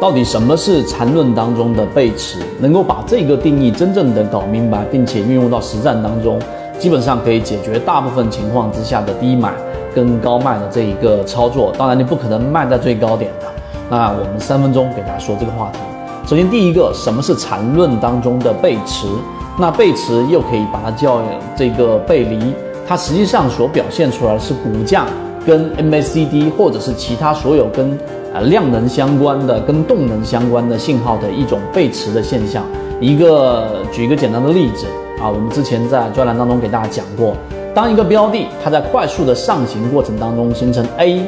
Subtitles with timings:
[0.00, 2.38] 到底什么是缠论当中的背驰？
[2.58, 6.40] 能够把这个定义真正的搞明白，并且运用到实战当中，
[6.78, 9.52] 基本上可以解决大部分情况之下的低买
[9.94, 11.70] 跟高卖的这一个操作。
[11.76, 13.46] 当然，你不可能卖在最高点的。
[13.90, 15.78] 那我们三分钟给大家说这个话题。
[16.26, 19.06] 首先，第一个，什么是缠论当中的背驰？
[19.58, 21.20] 那背驰又可以把它叫
[21.54, 22.54] 这个背离，
[22.88, 25.04] 它实际上所表现出来的是股价
[25.46, 27.98] 跟 MACD 或者是其他所有跟
[28.32, 32.64] 呃，量能相关的跟动能相关的信号的一种背驰的现象。
[33.00, 34.86] 一个举一个简单的例子
[35.20, 37.34] 啊，我们之前在专栏当中给大家讲过，
[37.74, 41.22] 当一个标的它在快速的上行过程当中形成 A、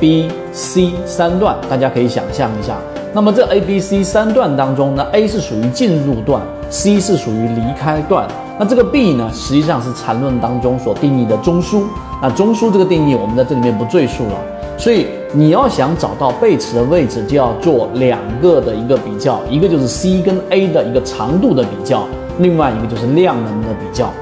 [0.00, 2.76] B、C 三段，大家可以想象一下。
[3.12, 8.26] 那么这 A、B、C 三段当中呢，A 是属于进入段，C 是属于离开段。
[8.62, 11.82] 那这个 B 呢，实际上是缠论当中所定义的中枢。
[12.22, 14.34] 那中枢这个定义，我们在这里面不赘述了。
[14.78, 22.06] 所以你要想找到背驰的位置，就要做两个的一个比较，一个就是 C 跟 A 的一个长度的比较，
[22.38, 24.12] 另外一个就是量能的比较。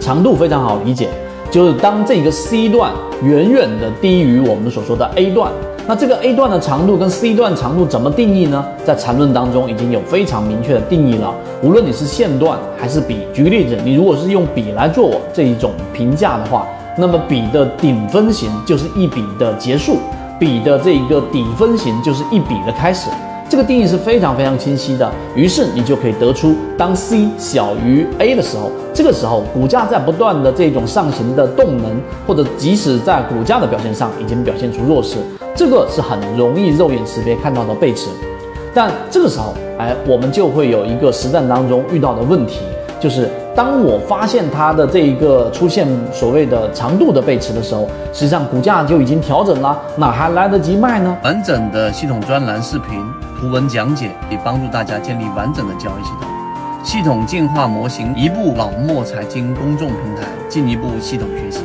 [0.00, 1.10] 长度非常好理解，
[1.50, 2.90] 就是当这个 C 段
[3.22, 5.52] 远远的低于我们所说的 A 段，
[5.88, 8.62] 那这个 A 段的长度跟 C 段长度怎么定义呢？
[8.84, 11.34] 在缠论当中已经有非常明确的定义了。
[11.62, 16.66] 无论你是线段还是笔，举个例子，你如果是用笔来做这一种评价的话。
[16.98, 19.96] 那么笔的顶分型就是一笔的结束，
[20.38, 23.08] 笔的这一个底分型就是一笔的开始，
[23.48, 25.10] 这个定义是非常非常清晰的。
[25.34, 35.16] 于是你就可以得出，当 C 小于 A 的时候，这个时候股价在不断的这种上行的动能，或者即使在股价的表现上已经表现出弱势，
[35.54, 38.08] 这个是很容易肉眼识别看到的背驰。
[38.74, 42.60] 但这个时候，哎，我们就会有一个实战当中遇到的问题。
[43.00, 51.16] 就是当我发现它的这一个出现所谓的长度的背驰的时候，实际上股价就已经调整了，哪还来得及卖呢？
[51.22, 53.00] 完整的系统专栏视频、
[53.40, 56.28] 图文讲解，以帮助大家建立完整的交易系统。
[56.82, 61.60] 系统进化模型，一步老莫财经公众平台，进一步系统学习。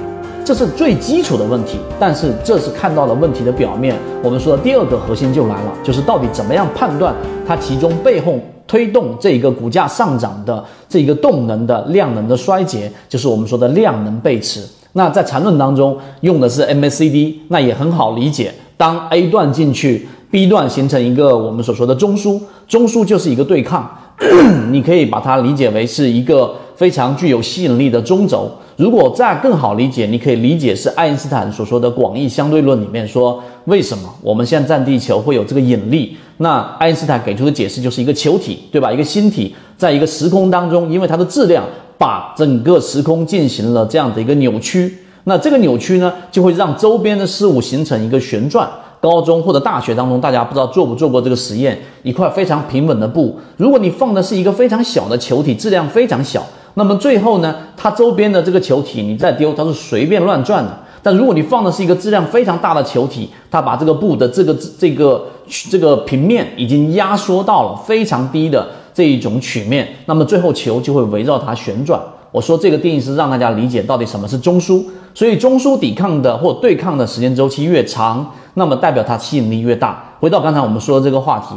[0.45, 3.95] 这是最基础的问题，但是这是看到了问题的表面。
[4.21, 7.15] 我们说的第二个核心就来了，就是到底怎么样判断
[7.47, 8.39] 它其中背后。
[8.65, 14.65] 推动这一个股价上涨的这一个动能的量能的衰竭，就是我们说的量能背驰。
[14.93, 18.53] 那在缠论当中用的是 MACD，那也很好理解。
[18.77, 23.87] 当 A 段进去，B 段形成一个我们所说的中枢，中枢就是一个对抗，
[24.73, 28.49] 你可以把它理解为是一个非常具有吸引力的中轴。
[28.75, 36.17] 如果再更好理解，你可以理解是爱因斯坦所说的广义相对论里面说，为什么我们现在站地球会有这个引力？
[36.37, 38.91] 那爱因斯坦给出的解释就是一个球体，对吧？
[38.91, 41.63] 一个星体在一个时空当中，因为它的质量
[41.99, 44.97] 把整个时空进行了这样的一个扭曲。
[45.25, 48.67] 那这个扭曲呢，就会让周边的事物形成一个旋转。
[49.03, 51.77] 高中或者大学当中，大家不知道做不做过这个实验？
[52.03, 56.41] 一块非常平稳的布，如果你放的是一个非常小的球体，质量非常小。
[56.75, 60.79] 那么最后呢，它周边的这个球体你再丢，它是随便乱转的。
[61.01, 65.25] 但如果你放的是一个质量非常大的球体，它把这个布的这个这个
[65.69, 71.99] 这个平面已经压缩到了非常低的这一种曲面，那么最后球就会围绕它旋转。
[72.33, 74.83] 我说这个定义是让大家理解到底什么是中枢，
[75.13, 80.03] 所以中枢抵抗的或对抗的时间周期越长，那么代表它吸引力越大。
[80.19, 81.55] 回到刚才我们说的这个话题。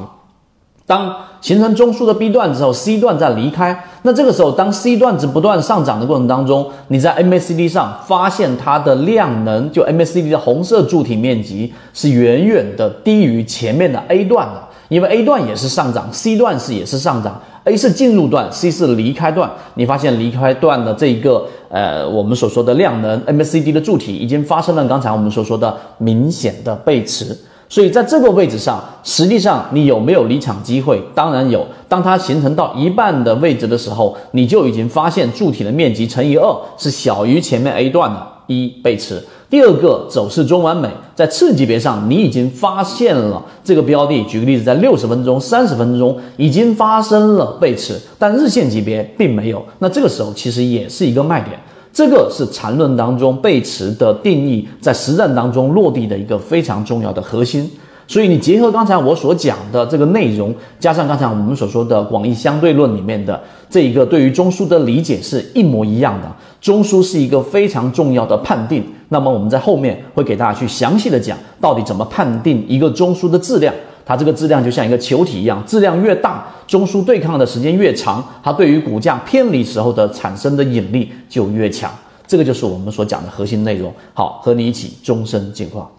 [0.84, 17.76] 当形成中枢的 B 段之后，C 段再离开，那这个时候，当 C 段值不断上涨的过程当中，你在 MACD 上发现它的量能，就 MACD 的红色柱体面积是远远的低于前面的 A 段的，因为 A 段也是上涨，C 段是也是上涨，A
[17.76, 27.36] 是进入段，C 是离开段，你发现离开段的这一个呃我们所说的量能 MACD 的柱体已经发生了刚才我们所说的明显的背驰。
[27.68, 31.02] 所以在这个位置上，实际上你有没有离场机会？
[31.16, 31.66] 当然有。
[31.88, 39.20] 当它形成到一半的位置的时候，你就已经发现柱体的面积乘以二是小于前面 A 段的一背驰。
[39.48, 44.24] 第二个走势中完美，在次级别上你已经发现了这个标的。
[44.24, 49.64] 举个例子，在六十分钟、三十分钟已经发生了背驰，但日线级别并没有。
[49.78, 51.56] 那这个时候其实也是一个卖点。
[51.92, 57.70] 这个是缠论当中背驰的定义，在实战当中落地的一个非常重要的核心。
[58.08, 66.30] 所以你结合刚才我所讲的这个内容，加上刚才我们所说的广义相对论里面的这一个对于中枢的理解是一模一样的。
[66.60, 68.84] 中枢是一个非常重要的判定。
[69.08, 73.74] 那么我们在后面会给大家去详细的讲，到底怎么判定一个中枢的质量。
[74.04, 81.90] 它这个质量就像一个球体一样，质量越大，中枢对抗的时间越长，它对于股价偏离时候的产生的引力就越强。
[82.24, 83.92] 这个就是我们所讲的核心内容。
[84.14, 85.90] 好，和你一起终身进化。